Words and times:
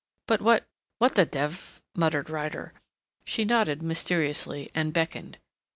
"But 0.25 0.41
what 0.41 0.65
what 0.97 1.13
the 1.13 1.27
dev" 1.27 1.79
muttered 1.95 2.27
Ryder. 2.31 2.71
She 3.23 3.45
nodded 3.45 3.83
mysteriously, 3.83 4.71
and 4.73 4.91
beckoned. 4.93 5.37